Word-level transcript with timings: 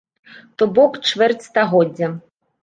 То 0.61 0.67
бок, 0.79 0.97
чвэрць 1.09 1.47
стагоддзя. 1.49 2.11